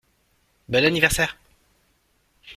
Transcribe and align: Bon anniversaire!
Bon 0.67 0.83
anniversaire! 0.83 1.37